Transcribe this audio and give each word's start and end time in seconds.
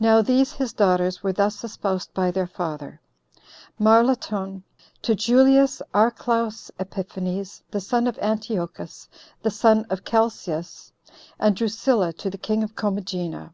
Now 0.00 0.22
these 0.22 0.54
his 0.54 0.72
daughters 0.72 1.22
were 1.22 1.34
thus 1.34 1.62
espoused 1.62 2.14
by 2.14 2.30
their 2.30 2.46
father; 2.46 3.02
Marlatone 3.78 4.62
to 5.02 5.14
Julius 5.14 5.82
Archelaus 5.92 6.70
Epiphanes, 6.78 7.62
the 7.70 7.82
son 7.82 8.06
of 8.06 8.18
Antiochus, 8.20 9.10
the 9.42 9.50
son 9.50 9.84
of 9.90 10.06
Chelcias; 10.06 10.94
and 11.38 11.54
Drusilla 11.54 12.14
to 12.14 12.30
the 12.30 12.38
king 12.38 12.62
of 12.62 12.74
Commagena. 12.74 13.52